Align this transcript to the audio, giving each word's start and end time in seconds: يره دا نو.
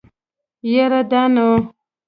يره 0.71 1.01
دا 1.11 1.23
نو. 1.33 1.49